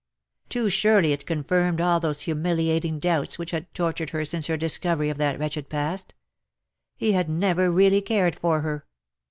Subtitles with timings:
[0.49, 5.11] Too surely it comfirmed all those humiliating doubts which had tortured her since her discovery
[5.11, 6.15] of that wretched past.
[6.97, 8.87] He had never really cared for her.